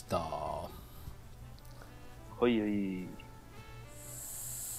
[0.00, 0.16] した。
[0.18, 0.68] は
[2.42, 3.06] いはい。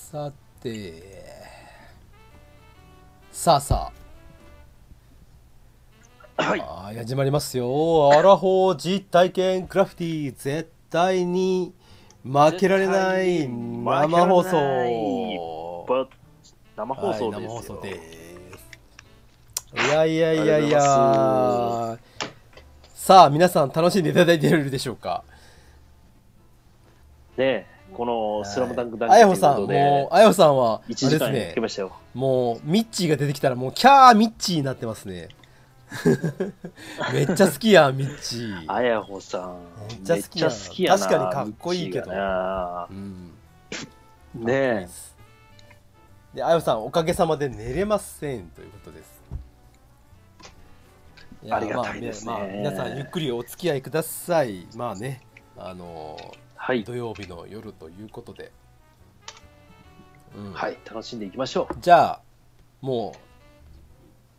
[0.10, 1.04] さて。
[3.32, 3.92] さあさ
[6.38, 6.44] あ。
[6.44, 6.62] はい。
[6.62, 8.12] あー始まりますよ。
[8.14, 11.74] アラフォー実体験クラフティ絶対に
[12.24, 15.86] 負けられない生放送。
[15.88, 16.08] ば
[16.76, 17.48] 生放送はい、ですよ。
[17.48, 18.22] 生放送です。
[19.74, 21.98] いやいやいやいや
[23.02, 25.24] さあ皆さん楽しんでいただいているでしょうか？
[27.36, 31.48] ねこのスラムダンクダンあやほさんもうあやほさんはあれ1時間ですね。
[31.48, 31.92] やけましたよ。
[32.14, 35.30] もうミッチーが出てきたらもうキャーミッチーになってますね。
[37.12, 38.66] めっちゃ好きやんミッチー。
[38.72, 39.58] あやほさん。
[39.90, 42.12] めっちゃ好きや好きやな確かにかっこいいけど。
[44.36, 44.88] ね
[46.36, 49.10] であやほさんおかげさまで寝れませんということです。
[49.10, 49.11] や
[51.50, 55.22] ありがたいですねまあまあ皆さんゆっくりお付き合いくださいまあね
[55.58, 56.18] あの
[56.64, 56.84] はい。
[56.84, 58.52] 土曜日の夜ということで、
[60.36, 60.78] うんはい。
[60.86, 61.76] 楽しんでいきましょう。
[61.82, 62.22] じゃあ
[62.82, 63.20] もう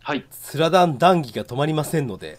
[0.04, 0.24] はい。
[0.30, 2.38] スラダン談義が止まりませんので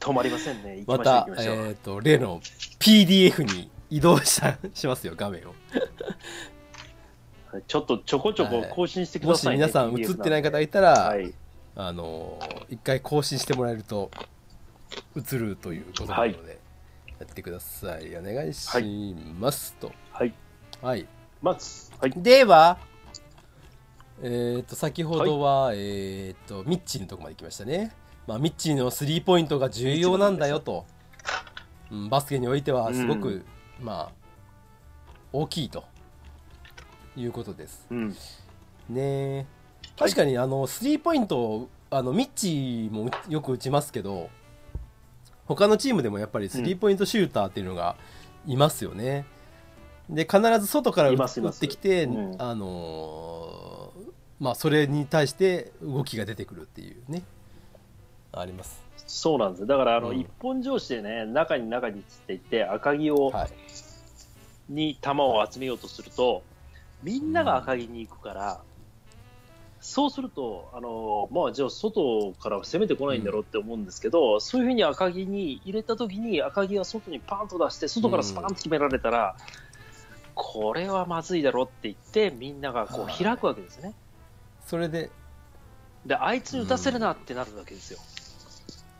[0.00, 0.82] 止まりませんね。
[0.88, 1.28] また。
[1.38, 2.40] えっ、と例の
[2.78, 5.54] PDF に移動したしますよ画面を
[7.52, 9.58] はいちょっとちょこちょこ更新してくもしださい、ね。
[9.58, 11.34] 皆さん映ってない方がいたら、はい。
[11.76, 12.38] あの
[12.70, 14.10] 一回更新してもらえると
[15.16, 16.60] 映るということなので、
[17.18, 18.16] やってください。
[18.16, 19.92] お願いします、と。
[20.12, 20.34] はい。
[20.80, 21.06] はい。
[21.42, 22.12] まず、はい。
[22.16, 22.78] では
[24.22, 27.92] えっ、と先ほどは、えっ、とミッチーのとこまで来ましたね。
[28.26, 30.86] まあミッチーのスリーポイントが重要なんだよと、
[31.90, 33.44] うん、バスケにおいてはすごく、
[33.80, 33.84] うん。
[33.84, 34.12] まあ
[35.32, 35.84] 大きいと
[37.16, 37.86] いうことです。
[37.90, 38.16] うん。
[38.88, 39.46] ね
[39.96, 44.28] 確かにあのスリーポイントあのミッチーもよく打ちますけど
[45.46, 47.96] 他のチームでもやっぱりスリーポイントシューターっていうのが
[48.46, 49.26] いますよね。
[50.08, 54.04] で必ず外から打ってきて、うんあのー
[54.40, 57.22] まあそれに対して動きが出てくるっていうね
[58.32, 58.84] あります。
[59.06, 59.66] そうなんですよ。
[59.66, 66.42] だから、あの、うん一本上司でね、中に中につっていって、赤木を、はい、に球を集めようとすると、
[67.02, 68.60] みんなが赤木に行くから、
[69.86, 79.36] そうすると、あの、まあ、じゃあ、外から攻めてこないんだろうって思うんですけど、そういうふうに赤木に入れたときに、赤木が外にパンと出して、外からスパンと決められたら、
[80.34, 83.92] これはまずいだろうって言って、みんながこうはい開くわけですね。
[84.66, 85.10] それで。
[86.06, 87.98] で、あいつに打たせるなってなるわけですよ。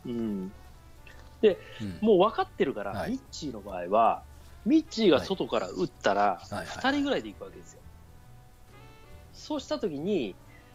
[0.04, 0.12] うん。
[0.12, 1.98] うん。
[2.02, 3.12] もう分かってるから、はい。
[3.12, 4.22] ミッチーの場合は、
[4.66, 6.54] ミッチーが外から打ったら、はい。
[6.56, 6.66] はい。
[6.66, 7.80] 2人ぐらいで行くわけですよ。
[9.32, 10.34] そうしたときに、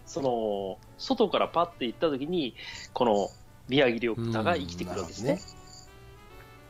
[0.09, 2.55] その、外からパッて行ったときに、
[2.93, 3.29] この
[3.67, 5.39] 宮城亮太が生きてくるわけですね。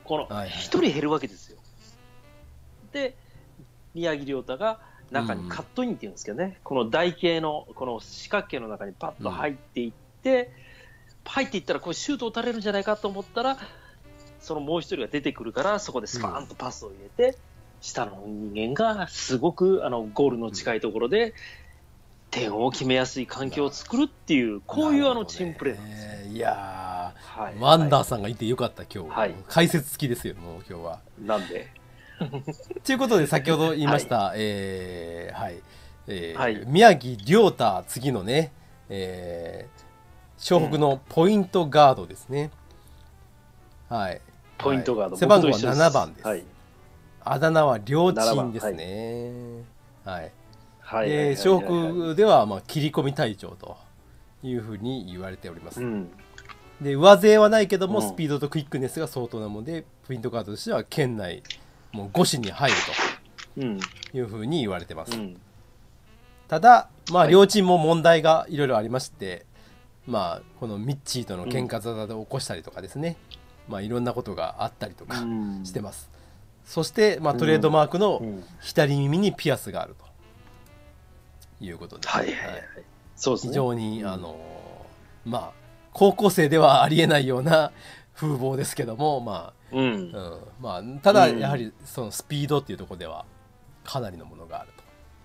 [0.04, 1.58] この、はいはい1人減るわけですよ。
[2.92, 3.16] で、
[3.96, 10.52] 宮城亮太が中にカットインっていうんですけどね、この台形の、この四角形の中にパッと入っていって、
[11.24, 13.58] 入っていったらこれシュート打たれるんじゃないかと思ったら、
[14.42, 17.38] そのもう一人が出てくるから、そこでスパーンとパスを入れて、
[17.80, 21.34] 下の人間がすごくあのゴールの近いところで、
[22.32, 26.12] 点を決めやすい環境を作るっていう、こういうあのチームプレーなんですよ。
[26.26, 26.32] ね。
[26.32, 27.54] いやはい。
[27.56, 29.36] ーワンダーさんがいてよかった今日、はい。
[29.48, 31.00] 解説付きですよもう今日は。
[31.20, 31.68] なんで、
[32.84, 35.60] ということで先ほど言いました、えーはい。
[36.08, 36.64] えーはい。
[36.66, 38.52] 宮城亮太次のね、
[38.90, 42.52] えー、湘北のポイントガードですね、
[43.88, 44.22] はい。
[44.58, 45.20] ポイントガード、はい。
[45.20, 46.44] 背番号は僕と一緒7番です、はい。
[47.26, 49.32] あだ名は両鎮ですね。
[50.04, 50.32] はい、はい。
[51.06, 53.78] で湘北ではまあ切り込み隊長と
[54.44, 56.10] いうふうに言われております、うん。
[56.82, 58.10] で上背はないけどもうん。
[58.10, 61.44] スピードとクイックネスが相当なもので、ポイントガードとしては県内
[61.92, 62.78] もう5市に入る
[63.58, 63.80] うん。
[63.80, 65.40] というふうに言われてます、うん。
[66.48, 67.32] ただ、まあ、はい。
[67.32, 69.46] 両チームも問題がいろいろありまして、
[70.08, 73.18] まあ、このミッチーとの喧嘩沙汰で起こしたりとかですね、
[73.68, 75.66] まあ、いろんなことがあったりとかうん。
[75.66, 76.10] してます、
[76.66, 78.44] そして、まあ、トレードマークのうん。
[78.62, 80.09] 左耳にピアスがあると
[81.62, 82.64] いうことで、はいはいはい。
[83.16, 83.52] そうですね。
[83.52, 84.40] 非常に、うんあの
[85.26, 85.52] まあ
[85.92, 87.72] 高校生ではありえないような
[88.16, 93.26] 風貌ですけども、まうんあうんまあ、ただうんやはりそのスピードっていうところでは
[93.84, 94.72] かなりのものがある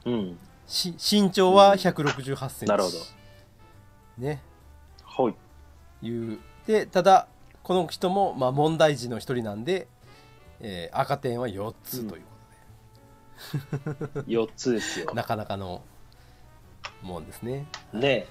[0.04, 0.10] と。
[0.10, 0.38] うん。
[0.66, 2.96] し身長は168センチ、なるほど
[4.16, 4.42] ね
[5.02, 5.30] は
[6.02, 6.06] い。
[6.06, 7.28] いうでただ
[7.62, 9.88] この人も、まあ、問題児の一人なんで、
[10.60, 15.16] えー赤点は4つというこ4つですよとで。
[15.20, 15.82] なかなかの
[17.04, 17.66] もんですね。
[17.92, 18.26] ね。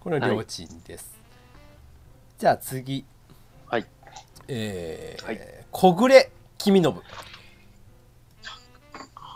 [0.00, 1.10] これは両チームです、
[2.38, 3.04] じゃあ次。
[3.66, 3.86] はい。
[4.48, 5.40] えーはい。
[5.70, 7.02] 小暮君信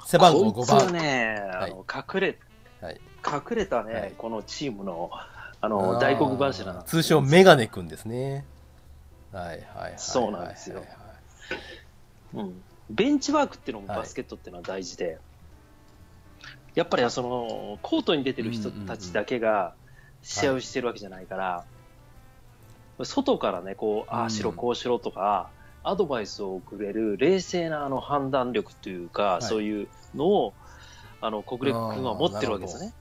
[0.06, 1.70] 背番号5こいつは番、ね、はい。
[1.72, 2.38] あの隠れ
[2.80, 4.12] はい、隠れたね、はい。
[4.16, 5.10] このチームの
[5.60, 8.44] あの大黒柱なんです通称メガネくんですね。
[9.32, 10.78] はいはいはいはいそうなんですよ。
[10.78, 10.86] はい。
[12.34, 13.98] うん、ベンチワークっていうのもはい。
[13.98, 15.18] バスケットっていうのは大事で、
[16.74, 19.74] やっぱりそのコートに出てる人たちだけが
[20.22, 21.64] 試合をしてるわけじゃないから、
[23.04, 25.50] 外からねこうああしろうんこうしろとか、
[25.82, 30.54] アドバイスをくれる冷静なあの判断力というか、いそういうのを
[31.20, 32.92] あの小暮君は持ってるわけですね。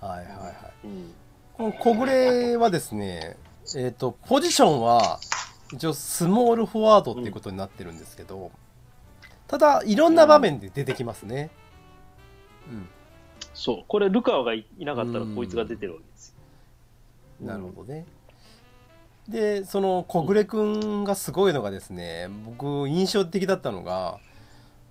[0.00, 1.14] はいはいはいうん
[1.54, 3.36] この小暮はですね、
[3.76, 5.20] えっ、と、ポジションは、
[5.72, 8.50] 一応スモールフォワードっていうことになってるんですけど、
[9.46, 11.50] ただ、いろんな場面で出てきますね。
[11.54, 11.63] うん。
[13.54, 16.34] そうこれルカワがいいなかったらうんこいつが出てるわけです
[17.40, 17.46] よ。
[17.46, 18.04] なるほどね。
[19.28, 24.18] で、その小暮くんがすごいのがですね、僕、印象的だったのが、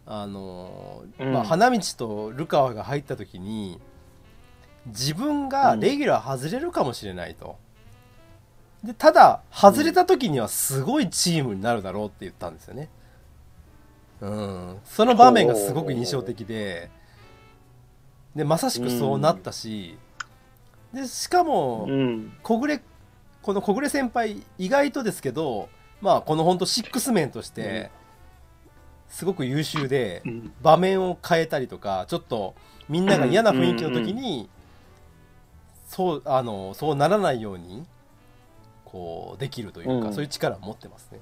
[0.06, 3.80] あの、うんまあ、花道とルカワが入った時に、
[4.88, 7.58] 自分がレギュラー外れるかもしれないと。
[8.84, 12.90] で、ただ、外れた時にはすごいチームになるだろうって言ったんですよね。
[14.20, 14.78] うん。
[14.84, 16.90] その場面がすごく印象的で、
[18.36, 19.98] で、まさしくそうなったし、
[20.94, 22.34] で、しかも、うん。
[22.44, 22.82] 小暮
[23.44, 25.68] この小暮先輩意外とですけど
[26.02, 27.92] まあこの本当シックスメンとして
[29.10, 30.54] すごく優秀でうん。
[30.62, 32.56] 場面を変えたりとかちょっと
[32.88, 34.50] みんなが嫌な雰囲気の時に
[35.88, 37.86] そうあのそうならないように
[38.86, 40.14] こうできるというか、うん。
[40.14, 41.20] そういう力を持ってますね、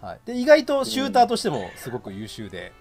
[0.00, 2.72] はい、で意外とシューターとしてもすごく優秀で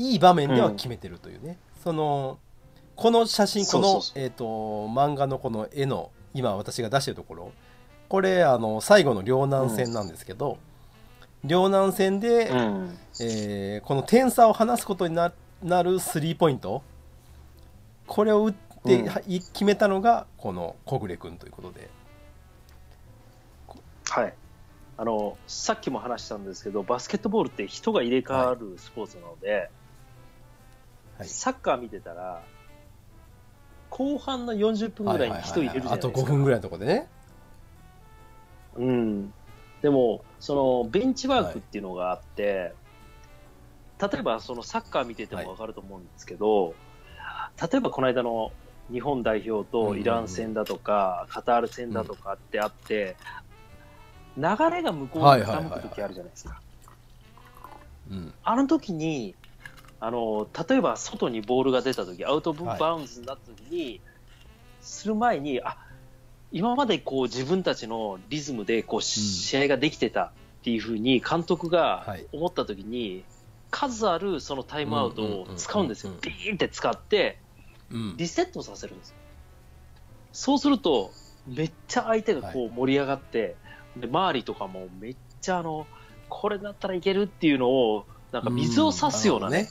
[0.00, 2.38] いい場面では決めてるというね、その
[2.96, 4.44] この写真このえー、と
[4.88, 7.52] 漫画のこの絵の今私が出してるところ。
[8.08, 10.56] これあの最後の両南戦なんですけど、
[11.44, 12.98] 両南戦で、うん。
[13.20, 15.32] えーこの点差を離すことにな
[15.62, 16.82] なるスリーポイント。
[18.06, 19.06] これを打って、うん。
[19.06, 21.90] はい決めたのがこの小暮君ということで。
[24.08, 24.34] はい、
[24.96, 29.70] あのさっきも話したんですけどバスケットボールって人が入れ替わるスポーツなので、はい
[31.24, 32.42] サッカー見てたら
[33.90, 36.30] 後半の40分ぐらいに人入れるじゃなあといですか。
[36.30, 37.08] 5分ぐらいのところでね。
[38.76, 39.32] うん、
[39.82, 42.72] でもそのベンチワークっていうのがあって、
[44.00, 46.74] 例えばそのサッカー見てても分かると思うんですけど、
[47.60, 48.52] 例えばこの間の
[48.90, 53.16] 日本代表とイラン戦だとか、カタール戦だとかってあって、
[54.36, 56.60] 流れが向こうに傾く時あるじゃないですか。
[58.10, 58.32] うん。
[58.42, 59.34] あの時に
[60.00, 64.00] あの例えば外にボールが出た時アウトはいバウンズになった時に、
[64.80, 65.76] する前にあ
[66.52, 72.26] 今までこう自分たちのリズムでこう試合ができてたっていうふうに監督がはい。
[72.32, 73.24] 思った時に、
[73.70, 76.16] 数あるそのタイムアウトを使うんですようん。
[76.16, 76.38] うんうん。
[76.38, 77.38] ピーンって使って
[77.90, 78.16] うん。
[78.16, 79.16] リセットさせるんですよ。
[80.32, 81.12] そうすると
[81.46, 83.56] めっちゃ相手がこう盛り上がって、
[83.96, 85.86] で周りとかもめっちゃあの
[86.28, 89.68] これだったらいけるっていうのをなんか水を差すようなね、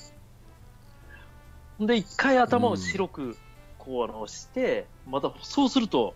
[1.80, 3.38] で一回頭を白く
[3.78, 6.14] こうあのして、またそうすると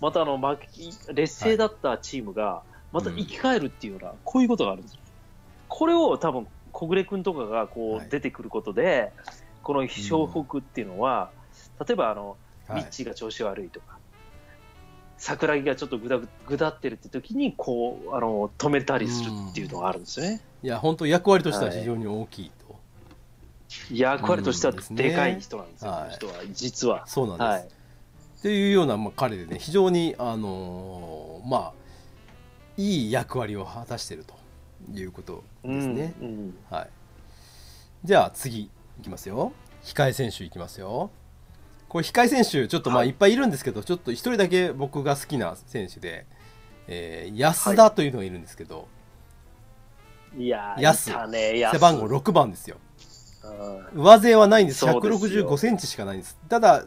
[0.00, 2.62] またあの負け劣勢だったチームが
[2.92, 5.00] また生き返るっていうような、こういうことがあるんですよ。
[5.68, 8.06] これを多分小暮君とかがこはい。
[8.06, 9.12] う出てくることで、
[9.62, 11.30] この湘北っていうのは、
[11.86, 12.82] 例えばあのはい。
[12.82, 13.98] ミッチーが調子悪いとか、
[15.18, 20.40] 桜木がちょっとぐだぐだってるって時にこうあの止めたりするっていうのがあるんですよね。
[20.62, 22.50] いや本当役割としては非常に大きい。
[22.50, 22.59] と、
[23.92, 26.00] 役割としてはうんですねでかい人なんですよ、はい。
[26.02, 27.06] この人は実は。
[27.06, 31.72] そうなんです、はい、っていうような、まあ、彼でね非常にあのーまあ
[32.76, 34.34] いい役割を果たしていると
[34.92, 36.54] いうことですね、うんうん。
[36.70, 36.88] はい。
[38.04, 38.70] じゃあ次い
[39.02, 39.52] きますよ。
[39.82, 41.10] 控え選手いきますよ。
[41.88, 43.08] これ控え選手ちょっとまあはい。
[43.08, 46.24] いっぱいいるんですけど、ちょっと一人だけ僕が好きな選手で、
[46.86, 48.88] えー安田というのがいるんですけど、
[50.38, 51.72] いやー、安ね、安。
[51.72, 52.76] 背番号6番ですよ。
[52.76, 52.89] うん
[53.94, 54.80] 上背はないんです。
[54.80, 55.46] そうですよ。
[55.48, 56.38] 165センチしかないんです。
[56.48, 56.84] ただ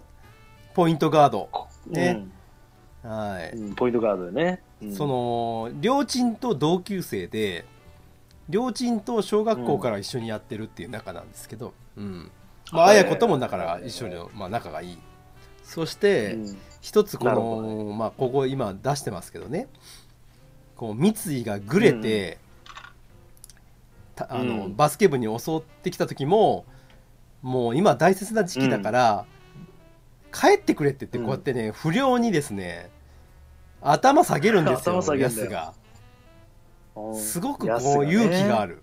[0.74, 1.50] ポイントガード。
[1.88, 2.25] ね。
[3.03, 3.10] うん。
[3.10, 4.62] はい、うんポイントガードでね。
[4.81, 4.95] うん。
[4.95, 7.65] その両親と同級生で
[8.50, 12.31] 両親と小学校から一緒にやってるっていう仲なんですけど、うん。
[12.72, 12.98] まあ、はい。
[12.98, 14.98] 綾子ともだから一緒に、まあ、仲がいい。
[15.63, 16.57] そしてうん。
[16.81, 19.67] 一つこの、まあ、ここ今出してますけどね。
[20.75, 22.42] こう三井がぐれて、た
[24.17, 24.75] あのうん。
[24.75, 26.65] バスケ部に襲ってきた時も
[27.41, 29.25] もう今大切な時期だから、
[30.32, 32.89] 帰ってくれって言ってうんこうやってね、不良にですね
[33.82, 35.41] 頭下げるんですよ 頭下げんだよ。
[35.41, 35.74] ヤスが。
[36.96, 37.15] うん。
[37.15, 38.82] すごくこう勇気がある、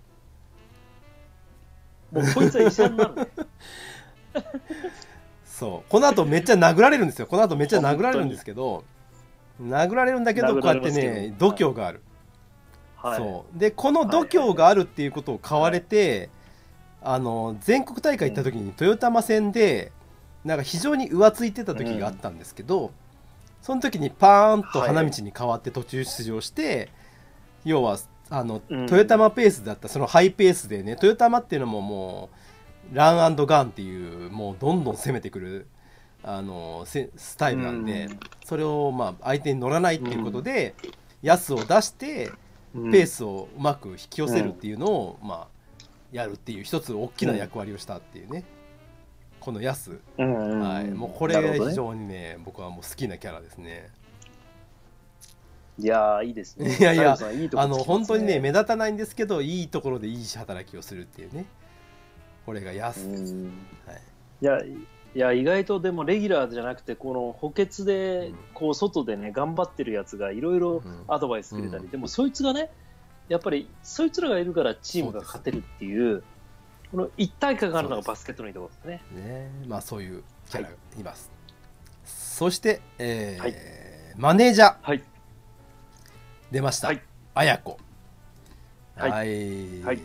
[2.13, 3.29] もうこいつは医者になるね。
[5.45, 5.91] そう。
[5.91, 7.27] この後めっちゃ殴られるんですよ。
[7.27, 8.85] この後めっちゃ殴られるんですけど
[9.63, 12.03] 殴られるんだけどこうやってねど度胸がある、
[13.03, 13.19] はい。
[13.19, 13.59] そう。
[13.59, 16.31] でこの度胸があるっていうことを買われて、
[17.03, 19.91] あの全国大会行った時に豊玉戦で
[20.45, 22.93] なんか非常に浮ついてた時があったんですけど、
[23.63, 26.91] その時にパーンと花道に変わって途中出場して、
[27.65, 28.83] 要はあの、うん。
[28.83, 32.29] 豊玉ペースだったそのハイペースでね豊玉っていうのもも
[32.93, 35.67] うランガンっていうもうどんどん攻めてくる
[36.23, 38.21] あのせスタイルなんで、うん。
[38.45, 40.75] それをまあ相手に乗らないっていうことで、
[41.23, 42.39] ヤスを出してうん
[42.73, 45.49] ペースをうまく引き寄せるっていうのを、まあ、
[46.13, 48.45] やるっていう一つ大きな役割をしたっていうね、
[49.41, 50.61] このヤス、うんうんうん。
[50.61, 53.91] はい、もうこれ非常にね僕はもう好きなキャラですね。
[55.79, 56.77] いやーいいですね。
[56.79, 61.47] いやいやいいとこあの本当にね目立たないんですけどいいところでいい働きをするっていうね。
[62.45, 63.35] これがヤスです。
[63.35, 63.53] うん。
[63.87, 64.01] はい。
[64.43, 64.59] いや
[65.15, 68.35] いや意外とでもレギュラーじゃなくてこの補欠でうん。
[68.55, 71.05] こう外でね頑張ってるやつがいろいろうん。
[71.09, 71.91] アドバイスくれたり、うん。
[71.91, 72.71] でもそいつがね
[73.29, 76.23] やっぱりそいつらがいるからチームが勝てるっていう
[76.91, 79.03] この一体感があるのがバスケットのいいところですね。
[79.23, 79.51] ね。
[79.69, 81.31] まあそういうキャラがいます。
[82.05, 83.55] そして、えーはい。
[84.17, 84.77] マネージャー。
[84.83, 85.05] はい。
[86.51, 87.03] 出ました、はい。
[87.35, 87.79] あやこ。
[88.97, 89.11] はい。
[89.11, 89.83] はい。
[89.83, 90.01] はい。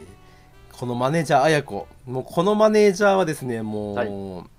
[0.71, 1.87] このマネージャーあやこ。
[2.05, 4.54] もうこのマネージャーはですねもう、はい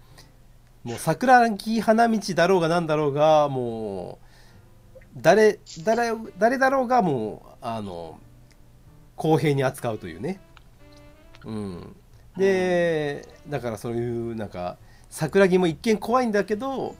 [0.86, 4.20] もう桜木花道だろうがなんだろうがも
[5.04, 8.20] う誰誰誰だろうがもうあの
[9.16, 10.38] 公平に扱うというね。
[11.44, 11.96] うん。
[12.36, 14.76] でだからそういうなんか
[15.10, 16.94] 桜木も一見怖いんだけど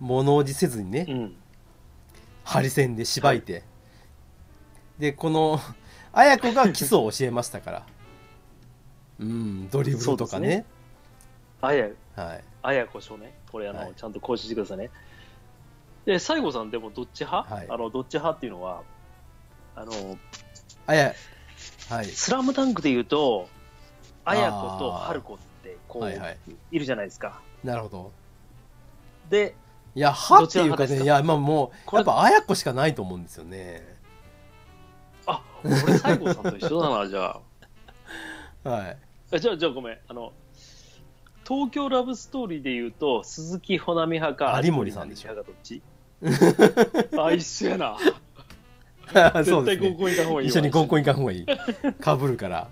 [0.00, 1.36] 物おじせずにね、うん。
[2.42, 3.64] ハリセンでしばいて、
[4.98, 5.60] でこの
[6.10, 7.86] 綾子が基礎を教えましたから。
[9.20, 10.64] うんドリブルとかね
[11.66, 12.44] あやはい。
[12.62, 13.30] あやこ少年？
[13.50, 13.92] これあの、はい。
[13.96, 14.90] ちゃんと更新してくださいね。
[16.04, 17.66] で西郷さんでもどっち派、はい。
[17.68, 18.82] あのどっち派っていうのは
[19.76, 20.18] あの
[20.86, 21.14] あや
[21.88, 22.06] はい。
[22.06, 23.48] スラムダンクで言うと、
[24.24, 26.38] 綾子と春子ってこう、はいはい。
[26.72, 27.40] い、るじゃないですか。
[27.62, 28.12] なるほど。
[29.30, 29.54] で、
[29.94, 30.98] いやはどちらっていうか派ですか？
[31.00, 33.94] ねいやまあもうやっぱ綾子しかないと思うんですよね。
[35.26, 37.40] あ俺、西郷さんと一緒だな、じゃ
[38.64, 38.68] あ。
[38.68, 38.96] はい。
[39.32, 39.98] あじゃあ、じゃあごめん。
[40.06, 40.32] あの、
[41.46, 45.34] 東京ラブストーリーで言うと、鈴木保奈美派か、有森さんでしょ。
[45.34, 45.82] どっち？
[47.18, 47.96] あ、一緒やな。
[49.42, 50.50] 絶対合コン行った方がいいわ。
[50.50, 51.46] 一緒に合コン行かん方がいい。
[52.00, 52.68] かぶるから。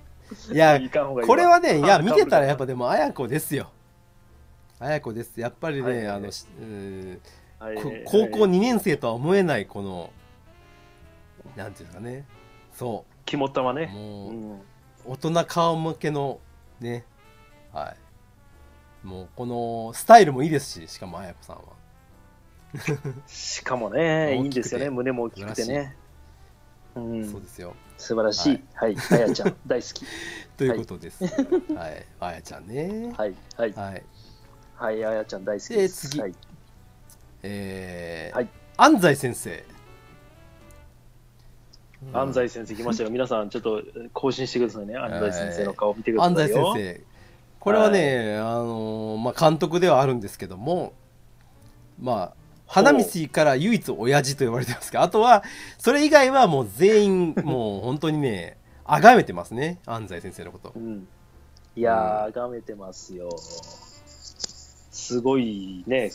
[0.50, 1.26] いやいいわ。
[1.26, 3.70] これはねいやあ見てたらやっぱでも綾子ですよ。
[4.78, 5.38] 綾子です。
[5.38, 6.16] やっぱりね、はいはいはい。
[6.16, 7.20] あのしうん
[7.58, 10.10] はいこ高校2年生とは思えないこの
[11.54, 12.24] なんていうかね。
[12.74, 13.86] そ肝っ玉うね。
[13.92, 14.60] もう、うん。
[15.04, 16.38] 大人顔向けの
[16.80, 17.04] ね。
[17.72, 18.01] はい
[19.02, 21.62] もうこのスタイルもいいですししかも綾子さんは
[23.26, 24.90] しかもね、 いいんですよね。
[24.90, 25.96] 胸も大きくてね。
[26.94, 28.62] うん、そうですよ素晴らしい。
[28.74, 28.96] はい。
[29.10, 30.04] あやちゃん、 大好き。
[30.56, 33.34] ということですはいあやちゃんねはい。
[33.56, 33.72] はい。
[33.72, 34.02] はい
[34.74, 35.04] はい。
[35.04, 36.04] あやちゃん大好きです。
[36.04, 36.34] で次はい。
[37.42, 39.64] えーはい安西先生
[42.12, 43.10] 安西先生来ましたよ。
[43.10, 43.82] 皆さん、ちょっと
[44.12, 44.96] 更新してくださいね。
[44.96, 46.52] 安西先生の顔見てくださ安西。
[46.52, 47.11] 先生
[47.62, 50.94] これはね、あのーまあ、監督ではあるんですけども
[52.00, 52.32] まあ
[52.66, 55.44] 花道から唯一親父と呼ばれてますけどあとは
[55.78, 61.06] それ以外はもう全員 もう本当にね崇めてますね安西先生のことうん。
[61.74, 63.30] いやー、がめてますよ。
[64.90, 66.10] すごいね、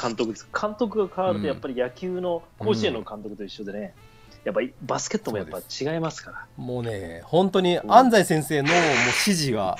[0.00, 0.48] 監督です。
[0.52, 3.94] 監督が変わると、やっぱり野球の甲子園の監督と一緒でね、
[4.42, 6.46] やっぱりバスケットもやっぱ違いますから。
[6.56, 9.76] もうね本当に安西先生のもう指示が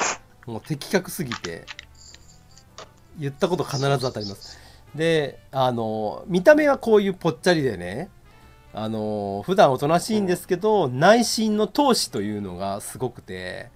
[0.46, 1.66] もう的確すぎて
[3.18, 4.58] 言ったこと必ず当たります。
[4.94, 8.08] であの見た目はこういうぽっちゃりでね
[8.72, 13.70] あの普段おとなしいんですけど、内心の闘志というのがすごくて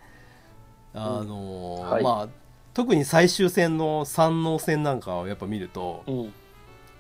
[0.92, 2.04] あの、はい。
[2.04, 2.28] まあ
[2.74, 6.32] 特に最終戦の三能戦なんかをやっぱ見るとうん。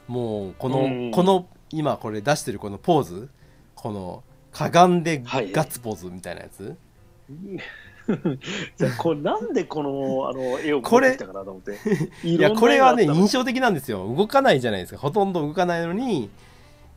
[0.08, 1.10] もうこの、うん。
[1.10, 3.28] この今これ出してるこのポーズ
[3.74, 5.52] このかがんではい。
[5.52, 6.76] ガッツポーズみたいなやつ、
[7.28, 7.62] じゃあ
[8.98, 11.78] これなんでこのあの絵をこれ持ってきたかなと思って。
[12.24, 14.12] いいやこれはね印象的なんですよ。
[14.14, 16.30] 動かないじゃないですかほとんど動かないのに。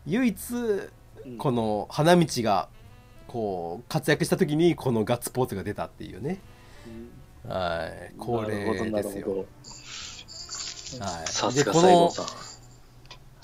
[0.05, 2.67] 唯一のこの花道が
[3.27, 6.39] こう活躍した時にこのガッツポーズが出たっていうね。
[7.45, 7.51] うん。
[7.51, 8.55] はいこれ
[8.91, 9.45] ですよ。
[10.99, 11.55] はい。
[11.55, 12.11] でこの。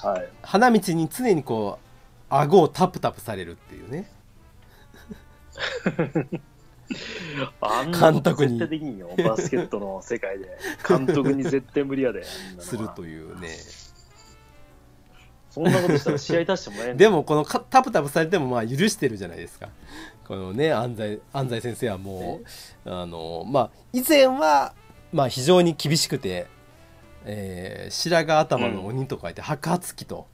[0.02, 0.30] はい。
[0.42, 1.90] 花道に常にこう
[2.30, 4.10] 顎をタプタプされるっていうね
[7.62, 8.58] あんな監督に。
[8.58, 10.58] 絶対できんよ、バスケットの世界で。
[10.88, 12.24] 監督に絶対無理やで。
[12.60, 13.50] するというね。
[15.50, 16.98] そんなことしたら試合出してもらえんの？
[16.98, 19.70] でもこのかタプタプされてもまあ許してるじゃないですか。
[20.28, 22.42] このね安西安西先生はも
[22.86, 24.74] うあのまあ以前は
[25.12, 26.46] まあ非常に厳しくて、
[27.26, 30.28] えー白髪頭の鬼と書いて白髪鬼と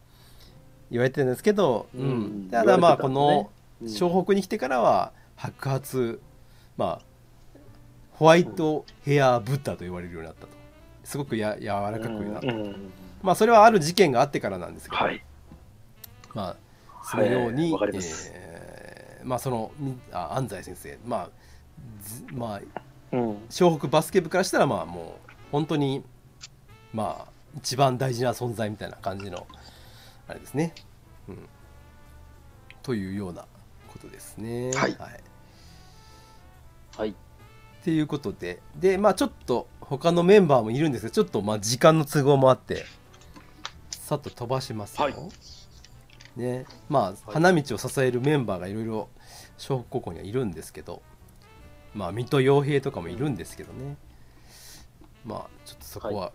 [0.92, 2.48] 言われてるんですけど、ううん。
[2.48, 3.50] んただまあこの
[3.84, 6.20] 湘北に来てからは白髪
[6.78, 7.60] まあ
[8.12, 10.54] ホワイトヘアブッダと言われるようになったと。
[11.04, 12.48] すごくや柔らかくなった、
[13.22, 15.24] まあそれはある事件があってからなんですけど、はい。
[16.34, 16.56] まあ
[17.04, 21.00] そのように、はいえーまあそのみあ安西先生。
[21.06, 21.30] まあ
[22.02, 22.62] ずまあ
[23.12, 23.38] うん。
[23.50, 26.04] 湘北バスケ部からしたらまあもう本当に
[26.94, 29.48] まあ一番大事な存在みたいな感じの
[30.28, 30.74] あれですね、
[31.28, 31.38] うん、
[32.84, 33.46] というような
[33.88, 34.72] ことですね。
[34.72, 34.96] はい。
[34.98, 35.20] はい、
[36.98, 37.10] はい。
[37.10, 37.14] っ
[37.84, 42.84] ていうことででまあちょっと他のメンバーもいるんですけどちょっとまあ時間の都合もあって
[43.92, 45.04] さっと飛ばしますよ。
[45.04, 45.16] はい
[46.36, 49.10] ねまあ花道を支えるメンバーがいろいろ
[49.58, 51.02] 湘北高校にはいるんですけど
[51.94, 53.96] まあ水戸洋平とかもいるんですけどね
[55.24, 56.32] まあちょっとそこは、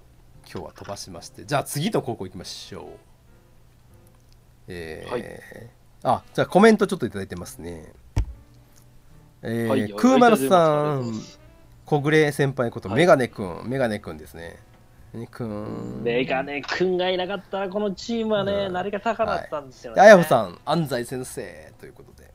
[0.50, 2.84] 今日は飛ばしましてじゃあ次の高校行きましょう。
[4.68, 5.70] えーはい
[6.02, 7.92] あじゃあコメントちょっといただいてますね。
[9.42, 11.12] えーはいクーマルさん
[11.86, 14.58] 小暮先輩ことはいメガネくん、メガネくんですね。
[15.12, 16.02] メガネくん。
[16.04, 20.06] メガネ君がいなかったら、このチームはね、うん成りが高かったんですよで、ね。
[20.06, 22.32] あやほさん、安西先生ということで、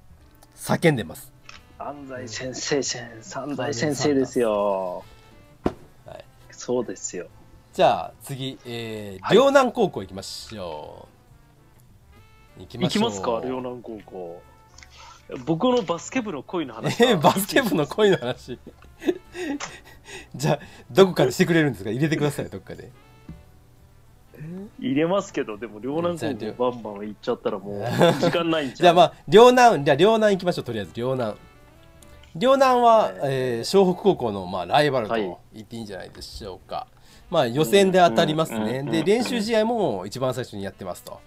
[0.57, 1.31] 叫んでます。
[1.77, 1.95] 安
[2.27, 2.99] 西先生、
[3.39, 5.05] 安西先生ですよ。
[6.05, 7.27] はい、そうですよ。
[7.73, 11.07] じゃあ次、えーはい両南高校行きましょ
[12.57, 12.61] う。
[12.61, 12.99] 行き。
[12.99, 14.41] ますか、両南高校。
[15.45, 17.03] 僕のバスケ部の恋の話。
[17.03, 18.59] えーバスケ部の恋の話？
[20.35, 20.59] じゃあ、
[20.91, 21.89] どこかでしてくれるんですか？
[21.89, 22.91] 入れてください、どっかで。
[24.79, 27.83] 入れますけど、でも両南高バンバン行っちゃったらもう、
[28.21, 28.75] 時間ないんちゃう？
[28.83, 31.35] じゃあまあ、両南、じゃあ両南行きましょう、とりあえず、両南。
[32.35, 35.21] 両南は、えー湘北高校の、まあ、ライバルとはい
[35.53, 36.85] 言っていいんじゃないでしょうか。
[37.29, 38.83] まあ、予選で当たりますね。
[38.83, 41.19] で、練習試合も一番最初にやってますと。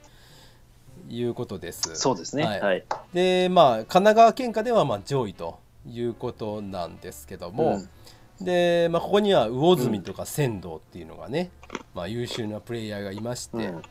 [1.08, 1.94] いうことです。
[1.94, 2.44] そうですね。
[2.44, 2.60] はい。
[2.60, 2.84] はい。
[3.12, 7.80] で、まあ、神奈川県下では、まあ、上位ということなんですけども、
[8.40, 11.50] で、まあ、ここには魚住とか仙道っていうのがね、
[11.94, 13.82] まあ、優秀なプレイヤーがいまして、うん。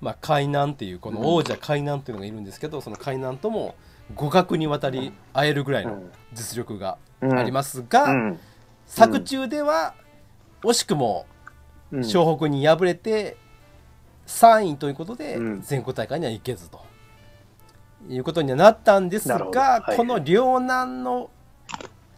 [0.00, 3.74] まあ、海南っていうこの王者海南っていうのがいるんですけど、その海南とも
[4.14, 6.02] 互角に渡り会えるぐらいの
[6.32, 8.40] 実力がありますが、うん。
[8.86, 9.94] 作中では
[10.62, 11.26] 惜しくも
[11.90, 12.00] うん。
[12.00, 13.36] 湘北に敗れて
[14.26, 15.62] 3位ということでうん。
[15.62, 16.80] 全国大会には行けずと。
[18.08, 19.96] いうことにはなったんですが、はい。
[19.96, 21.30] この両南の、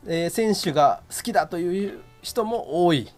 [0.06, 3.08] えー選手が好きだという人も多い。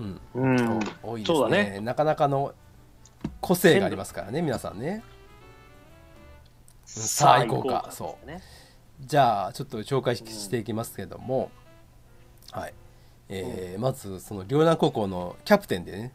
[0.00, 0.20] うん。
[0.34, 0.80] うん。
[1.02, 1.36] 多いですね。
[1.36, 1.80] そうだね。
[1.80, 2.54] なかなかの
[3.40, 5.02] 個性がありますからね皆さんね。
[6.84, 7.88] さあ行こうか。
[7.90, 8.26] そう。
[8.26, 8.40] ね。
[9.00, 11.50] じゃあちょっと紹介していきますけども、
[12.52, 12.74] はい。
[13.28, 16.12] えーまずその両南高校のキャプテンでね、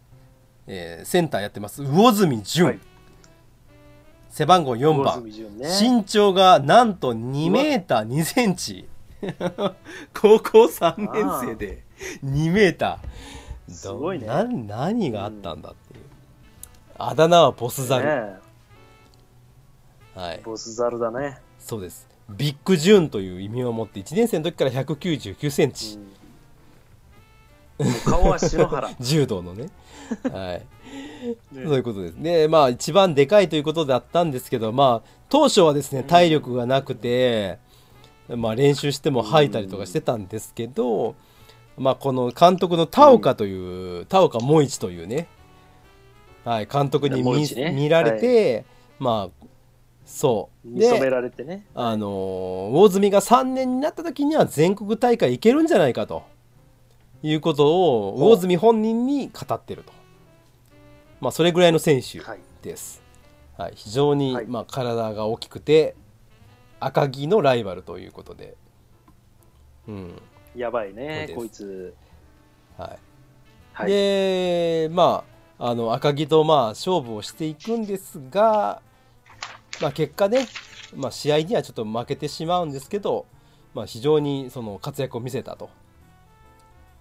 [0.73, 1.83] えーセンターやってます。
[1.83, 2.79] 魚住淳、はい。
[4.29, 5.31] 背番号4魚番、ね。
[5.81, 8.87] 身長がなんと2メーター2センチ。
[10.13, 11.83] 高校3年生で
[12.23, 13.71] 2メーター。
[13.71, 14.27] すごいね。
[14.27, 16.05] な何があったんだっていう、
[16.97, 18.35] あだ名はボスザル、ね
[20.15, 21.37] はい、ボスザルだね。
[21.59, 22.07] そうです。
[22.29, 26.20] ビッグジューンという意味を持って1年生の時から199センチ、うん
[28.05, 28.89] 顔は篠原。
[28.99, 29.69] 柔道のね。
[30.31, 30.65] はい。
[31.55, 31.63] ね。
[31.63, 37.59] そういうことですでまあ一番でかいということだったんですけどまあ当初はですね体力がなくて、
[38.27, 41.15] まあ練習しても吐いたりとかしてたんですけど、
[41.77, 45.27] まあこの監督の田岡という、田岡萌一というね。
[46.43, 47.71] はい監督に見,、ね。
[47.71, 48.65] 見られて、
[48.99, 49.47] まあ
[50.05, 50.67] そう。
[50.67, 51.65] 認められてね。
[51.73, 56.23] あのー魚住が3年になった時には全国大会行けるんじゃないかと
[57.23, 59.93] いうことを魚住本人に語ってると、
[61.19, 62.39] まあ、それぐらいの選手はい。
[62.61, 63.01] です、
[63.57, 64.45] はい、非常に、はい。
[64.47, 65.95] まあ、体が大きくて
[66.79, 68.55] 赤城のライバルということで、
[69.87, 70.21] うん。
[70.55, 71.93] やばいねこいつ。
[72.77, 72.99] はい。
[73.73, 73.89] はい。
[73.89, 75.23] でま
[75.59, 78.81] ああの赤城とまあ勝負をしていくんですが、
[79.79, 80.47] まあ、結果ね、
[80.95, 83.27] まあ、試合にはちょっと負けてしまうんですけど、
[83.75, 85.69] まあ、非常にその活躍を見せたと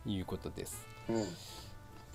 [0.07, 0.87] いうことです。
[1.09, 1.23] うん。
[1.23, 1.27] っ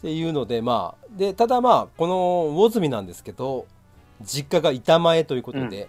[0.01, 3.65] ていうのでまあでただまあこの魚住なんですけど
[4.21, 5.87] 実家が板前ということで、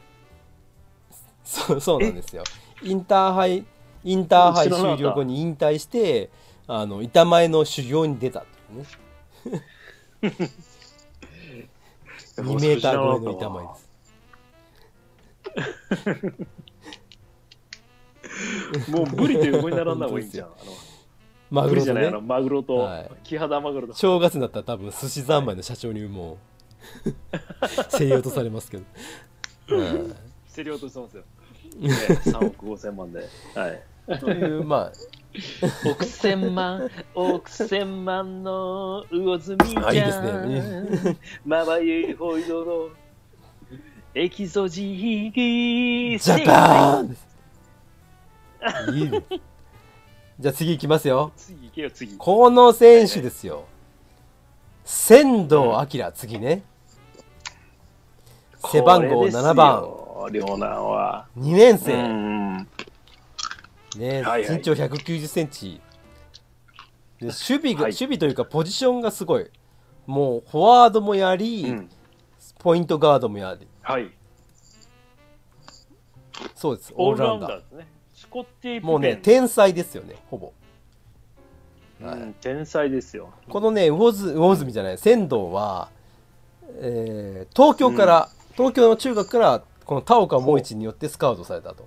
[1.45, 2.45] そう そうなんですよ。
[2.83, 3.65] インターハイ
[4.05, 6.31] インターハイ終了後に引退して
[6.67, 10.51] あの板前の修行に出たっていうね。
[12.37, 13.87] 2メーター超えの板前です。
[18.91, 20.51] もうブリと横に並んだ方がいいんじゃん。
[21.51, 23.95] マグロじゃないあのマグロと、はいキハダマグロと。
[23.95, 26.39] 正月になったら多分寿司三昧の社長にも
[27.05, 28.85] う競り落とされますけど、
[29.69, 30.15] うん
[30.55, 31.23] 競り落としてますよ。
[31.79, 33.29] ね、3億5千万で。
[33.55, 33.83] はい。
[34.21, 34.93] というま
[35.85, 39.87] 億千万、億千万の魚住じゃん。
[39.87, 42.89] あいいですねまばゆいホイドの
[44.15, 47.17] エキゾジーギあジャパン
[48.97, 49.23] いいね
[50.39, 52.17] じゃあ次いきますよ次行けよ、次。
[52.17, 53.65] この選手ですよ
[54.85, 56.63] 仙道明次ね
[58.71, 59.83] 背番号7番。
[60.33, 61.27] 両南は。
[61.39, 62.57] 2年う生、ん。
[63.97, 65.81] ね、身長1 9 0センチ
[67.21, 69.47] で守備が、はい守備というかポジションがすごい
[70.07, 71.91] もうフォワードもやり、うん。
[72.59, 74.11] ポイントガードもやりはい。
[76.55, 77.96] そうですオールラウンダーですね。
[78.83, 80.53] もうね天才ですよねほぼ、
[82.03, 82.19] はい。
[82.19, 83.31] うん、天才ですよ。
[83.47, 85.89] ここのね魚津魚住じゃない仙道は、
[86.81, 91.87] えー東京から、東京の中学からこの田岡萌一によってスカウトされたと。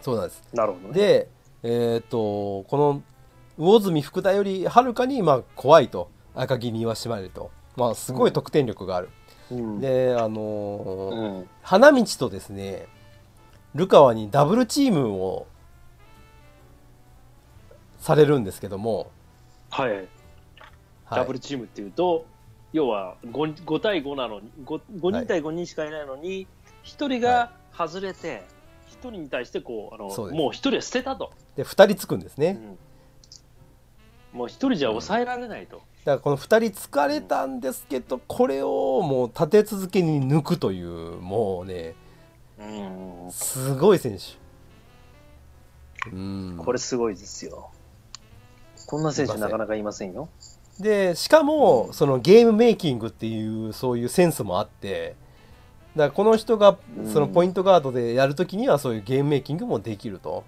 [0.00, 0.42] そうなんです。
[0.52, 0.94] なるほどね。
[0.94, 1.28] で
[1.62, 3.02] えっ、とこの
[3.56, 6.10] 魚住福田よりはるかにまあ怖いと。
[6.34, 7.50] 赤城に言わしまれると。
[7.76, 9.08] まあすごい得点力がある、
[9.50, 12.86] うん、であのーうん、花道とですね
[13.74, 15.46] ルカワにダブルチームを
[17.98, 19.10] されるんですけども、
[19.70, 19.92] はい。
[19.92, 20.08] はい。
[21.10, 22.26] ダブルチームっていうと、
[22.72, 26.46] 要は 5, 5対5なのに 5, 5人対5人しかいないのに、
[26.84, 28.42] 1人が外れて、
[29.02, 32.60] 1人に対してこうあのもう1人は捨てたと、で2人つくんですね、
[34.32, 34.38] うん。
[34.38, 41.94] もう1人じゃ抑えられないと、だからこの2人疲れたんですけどこれをもう立て続けに抜くというもうね
[42.62, 43.30] うん。
[43.32, 46.10] すごい選手。
[46.10, 46.56] うん。
[46.58, 47.70] これすごいですよ。
[48.86, 50.28] こんな選手なかなかいませんよ。
[50.80, 55.14] でしかもそのゲームメイキングっていうそういうセンスもあって
[55.94, 56.78] だからこの人が
[57.12, 60.44] そのポイントガードでやるときにはそういうゲームメイキングもできると。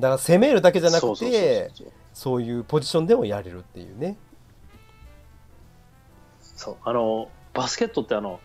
[0.00, 1.70] だから攻めるだけじゃなくて
[2.12, 4.16] そういうポジションでもやれるっていうね。
[6.40, 6.76] そう。
[6.84, 8.40] あのバスケットってあの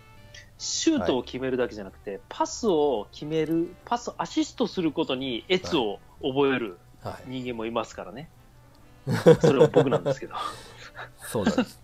[0.62, 7.30] シュートを決めるだけじゃなくて、パスを決めるパスアシストすることに越を覚えるはい。
[7.30, 8.30] 人間もいますからね、
[9.42, 10.36] それは僕なんですけど。
[11.32, 11.82] そうなんです。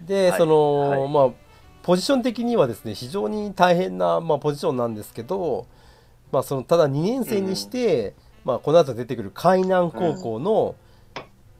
[0.00, 0.38] で、はい。
[0.38, 1.08] その、はい。
[1.08, 1.44] まあ
[1.82, 5.66] ポジション的にはですね非常に大変な、まあ、ポジションなんですけど、
[6.32, 10.76] まあ、そのただ2年生にして、まあ、この後出てくる海南高校の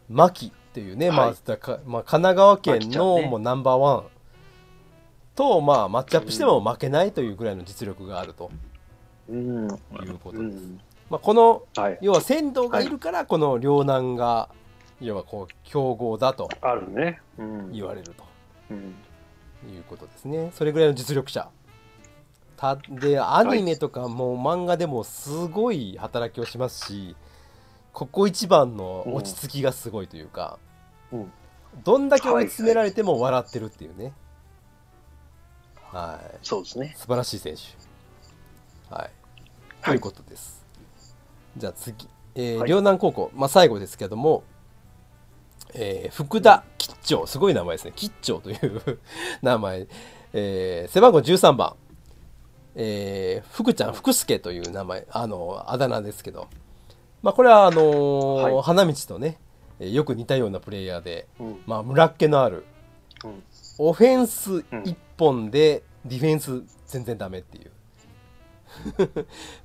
[0.08, 4.04] 牧っていうね、まあはいだかまあ、神奈川県のもうナンバーワン
[5.34, 8.50] と、まあ、マッチアップしても負けないというぐらいの実力があると。
[9.28, 9.68] うん。
[9.68, 10.56] いうことです。
[10.56, 10.80] うん。
[11.10, 11.98] まあ、このはい。
[12.00, 14.48] 要は仙道がいるからこの両南が
[15.00, 17.72] 要はこう強豪だとあるね、うん。
[17.72, 18.24] 言われると。
[18.70, 18.94] うん。
[19.70, 20.50] いうことですね。
[20.54, 21.48] それぐらいの実力者。
[22.56, 27.16] たでアニメとかも漫画でもすごい働きをしますし
[27.92, 30.58] ここ一番の落ち着きがすごいというか、
[31.12, 31.32] うん。
[31.82, 34.12] どんだけ追い詰められても笑ってるっていうね
[35.94, 36.38] はい。
[36.42, 36.94] そうですね。
[36.96, 38.94] 素晴らしい選手。
[38.94, 39.10] はい。
[39.84, 40.64] ということです、
[41.56, 42.70] じゃあ次、えーはい。
[42.70, 44.42] 両南高校、まあ、最後ですけども、
[45.74, 47.26] えー福田吉兆。
[47.26, 47.92] すごい名前ですね。
[47.94, 49.00] 吉兆という
[49.42, 49.86] 名前、
[50.32, 51.76] えー背番号13番、
[52.74, 53.92] えー福ちゃん。
[53.92, 55.06] 福助という名前。
[55.10, 56.48] あのあだ名ですけど、
[57.22, 58.62] まあ、これはあのーはい。
[58.62, 59.38] 花道とね
[59.80, 61.62] えーよく似たようなプレイヤーで、うん。
[61.66, 62.64] まあ、村っ気のある
[63.24, 63.42] うん
[63.78, 67.70] オフェンス一本でディフェンス全然ダメっていう。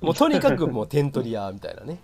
[0.00, 1.98] もうとにかくもう点取り屋みたいなね、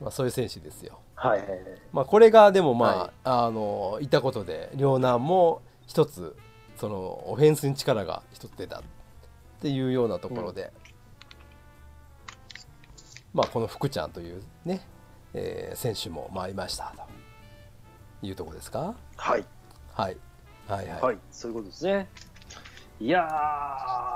[0.00, 0.98] まあ、そういう選手ですよ。
[1.14, 1.60] はいはいはい。
[1.92, 3.10] まあ、これがでもまあ、はい。
[3.24, 6.36] あのいたことで両南も一つ
[6.76, 8.82] そのオフェンスに力が一つ出たっ
[9.60, 10.72] ていうようなところで、
[13.32, 14.80] まあこの福ちゃんというね、
[15.34, 16.92] えー選手もまあいました
[18.20, 19.44] というところですか、はい。
[19.92, 20.16] はい、
[20.68, 22.08] はいはいはい、そういうことですね。
[23.00, 23.28] いや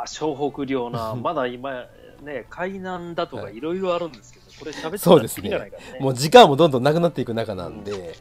[0.07, 1.87] ー、湘北領な、 まだ今、
[2.23, 5.71] ね、海南だとかはいいろいろあるんですけど、これ喋ってそうですねね。
[6.01, 8.17] もう時間もどんどんなくなっていく中なんで、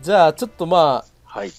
[0.00, 1.50] じゃあちょっとまあはい。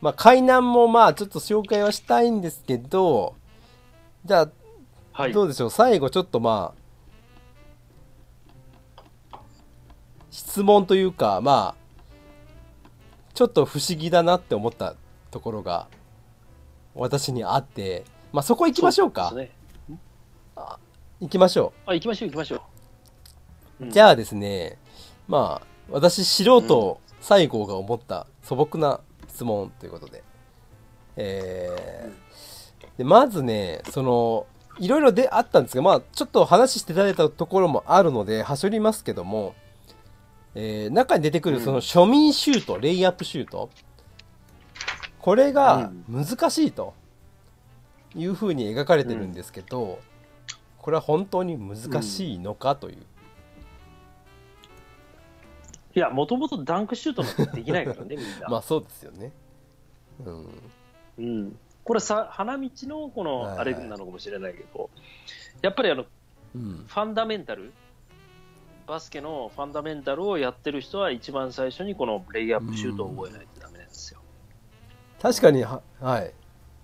[0.00, 3.34] まあ、海南もまあちょっと紹介はしたいんですけど
[4.26, 4.50] じゃあ
[5.12, 5.70] はいどうでしょう？
[5.70, 6.74] 最後ちょっとま
[9.32, 9.38] あ
[10.30, 12.90] 質問というかまあ
[13.32, 14.94] ちょっと不思議だなって思った
[15.34, 15.88] ところが
[16.94, 19.34] 私にあってまあそこ行きましょうか。
[21.20, 22.62] 行きましょあ行きましょう行きましょ
[23.80, 24.78] う、うじゃあですね
[25.26, 30.22] まあ私素人西郷が思った素朴な質問ということで。
[31.16, 32.34] えー
[32.96, 34.46] でまずねその
[34.78, 39.54] いろいろであったんですがまあちょっと話していただいたところもあるのではしょりますけども、
[40.54, 43.70] えー中に出てくるその庶民シュート、レイアップシュート
[45.24, 46.92] これが難しいと
[48.14, 49.98] いうふうに描かれてるんですけど、
[50.76, 52.96] これは本当に難しいのかという、
[55.94, 59.32] いやもともとダンクシュートなんてできないからね みんな、まあそうですよね。
[60.26, 60.48] うん。
[61.16, 63.58] うん、これさ花道のこのはい。
[63.60, 64.90] あれなのかもしれないけど、
[65.62, 66.04] やっぱりあの
[66.54, 66.84] うん。
[66.86, 67.72] ファンダメンタル？
[68.86, 73.53] バスケのファンダメンタルをやってる人は一番最初にこのレイアップシュートを覚えないと
[75.24, 76.34] 確かにははい。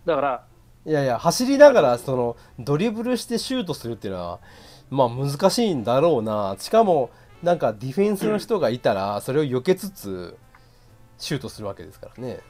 [0.07, 0.47] だから
[0.87, 4.41] いやいや走りながらそのドリブルしてシュートするっていうのは
[4.89, 6.57] まあ難しいんだろうな。
[6.59, 7.11] しかも
[7.43, 10.39] なんかディフェンスの人がいたらそれを避けつつ
[11.19, 12.41] シュートするわけですからね。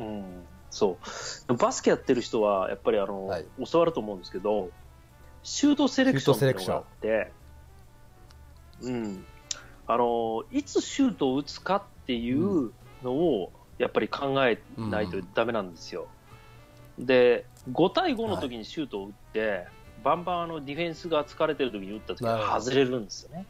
[0.00, 0.24] うん、
[0.70, 0.96] そ
[1.48, 1.54] う。
[1.54, 3.44] バスケやってる人はやっぱりあの、はい。
[3.70, 4.70] 教わると思うんですけど
[5.42, 7.32] シュートセレクションっていうのがあって、
[8.80, 9.24] うん、
[9.86, 13.52] あのいつシュートを打つかっていうのを
[13.82, 16.06] やっぱり考えないとダメなんですよ。
[16.98, 19.66] で5対5の時にシュートを打って、
[20.04, 23.46] バンバンあのディフェンスが疲れてる時に打った時なるほどは外れるんですよね。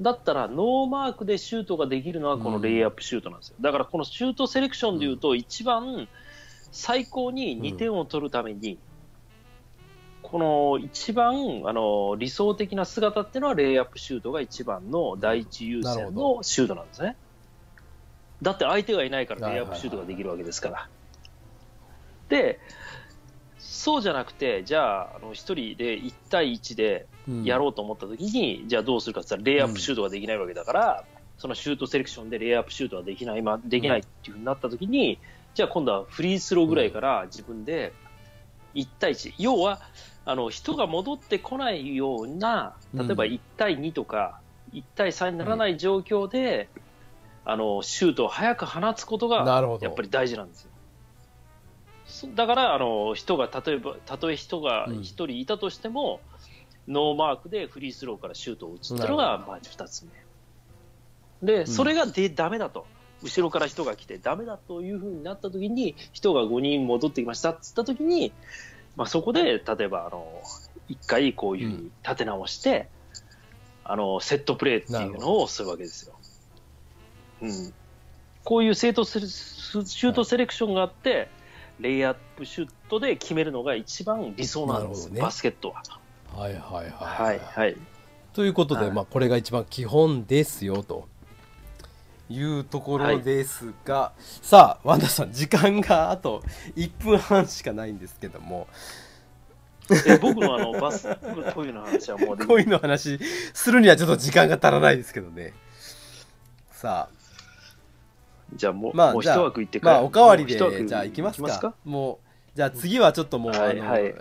[0.00, 3.56] だったらノーマークでシュートができるのはこのレイアップシュートなんですよ。
[3.60, 6.08] だからこのシュートセレクションでいうと一番
[6.70, 8.78] 最高に2点を取るために、
[10.22, 17.16] この一番あの理想的な姿っていうのはレイアップシュートが一番の第一優先のシュートなんですね。
[18.42, 20.88] だって相手がいないからレイアップシュートができるわけですから。
[22.28, 22.58] で、
[23.58, 27.06] そうじゃなくて、じゃあ、あの1人で1対1で
[27.44, 31.04] やろうと思った時に、じゃあどうするかって言ったら、レイアップシュートができないわけだから、
[31.38, 35.18] そのシュートセレクションでレイアップシュートができない、まあ、できないっていうふうになった時に、
[35.54, 37.92] じゃあ今度はフリースローぐらいから自分で
[38.74, 39.80] 1対1、要は
[40.24, 43.30] あの人が戻ってこないような、例えばうん。
[43.32, 44.40] 1対2とか、
[44.72, 46.68] 1対3にならない状況で、
[47.44, 50.70] あのシュートを早く放つことがやっぱり大事なんですよ。
[52.04, 56.20] そだからあの人が例えばたとえ人がうん1人いたとしても、
[56.88, 61.46] ノーマークでフリースローからシュートを打つっていうのがまあ2つ目。
[61.46, 62.86] で、それがでダメだと。
[63.22, 68.32] 後ろから人が来てダメだというふうになった時に人が5人戻ってきましたっつった時に、
[68.96, 70.42] まあ、そこで例えばあの
[70.88, 72.88] 1回こういうふうに立て直して、
[73.84, 76.14] あのセットプレーっていうのをするわけですよ。
[77.42, 77.74] うん、
[78.44, 81.28] こういうシュートセレクションがあって、
[81.80, 85.20] レイアップシュートで決めるのが一番理想なんです、ね。
[85.20, 85.82] バスケットは。
[86.34, 87.76] はいはいはいはい、はい。
[88.32, 91.06] ということで、はいまあ、これが一番基本ですよと
[92.30, 96.42] いうところですが、さあワンダさん時間があと
[96.76, 98.66] 1分半しかないんですけども。
[100.06, 101.08] え僕のあのバス
[101.52, 103.18] トイレの話はもう恋の話
[103.52, 105.52] するにはちょっと時間が足らないですけどね。
[106.70, 107.21] さあ
[108.54, 111.74] じゃあもう,、まあもう一枠いってまあおかわりでじゃあ行きますか。
[111.84, 114.14] もうじゃあ次はちょっともう、はいはい。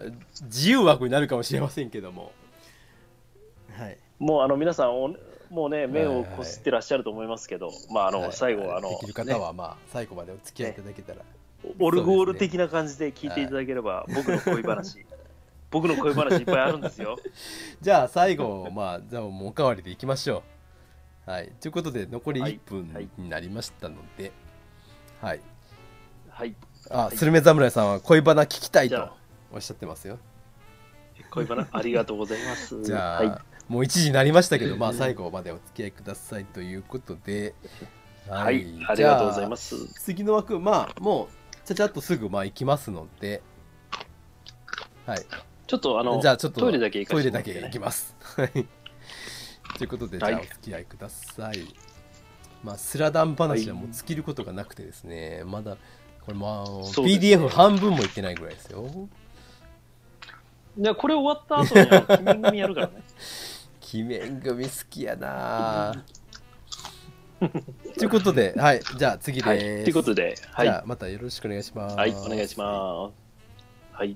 [0.44, 2.32] 自由枠になるかもしれませんけども。
[3.78, 3.98] はい。
[4.20, 5.15] もうあの皆さんお
[5.50, 11.26] もうね目をはいはいこすってらっしゃると思いますけど、まああの、はい最後はあの、できる方はまあ最後までお付き合いいただけたら、ね。
[11.80, 15.06] オルゴール的な感じで聞いていただければ、僕の恋話。
[15.70, 17.17] 僕の恋話いっぱいあるんですよ。
[17.82, 20.41] じゃあ最後まあじゃあもうおかわりでいきましょう
[21.32, 21.52] はい。
[21.62, 22.60] ということで残りはい。
[22.65, 24.34] 1分になりましたので
[25.22, 25.39] はい、
[26.30, 26.56] はい。
[26.89, 27.15] あ、はい。
[27.15, 29.10] スルメ侍さんは恋バナ聞きたいと
[29.54, 30.20] おっしゃってますよ。
[31.30, 32.84] 恋バナ ありがとうございます。
[32.84, 33.28] じゃあ、はい。
[33.70, 37.56] もう1時になりましたけどまあ最後までお付き合いくださいということで。
[38.28, 39.88] はい、ありがとうございます。
[39.88, 43.41] す次の枠まあもうちゃちゃっとすぐまあ行きますので。
[45.06, 45.20] はい。
[45.67, 47.08] ちょっとあのじゃあちょっとトイレだけ行
[47.70, 48.17] きます。
[48.20, 48.67] はい。
[49.77, 50.34] ということで、じはい。
[50.34, 51.60] ゃあお付き合いください。
[52.63, 55.77] まあ、スラダン話はもう尽きることがなくてですね、まだ、
[56.21, 57.38] これまあ、そうですね。
[57.38, 58.88] PDF 半分もいってないぐらいですよ。
[60.77, 62.93] じゃあこれ終わった後にあの君組やるからね。
[63.93, 66.05] 鬼面組好きやな
[67.41, 69.47] ということで、はい、じゃあ次です。
[69.49, 69.60] はい。
[69.60, 70.67] ということではい。
[70.67, 71.95] じゃあまたよろしくお願いします。
[71.97, 73.13] はいお願いします。
[73.91, 74.15] はい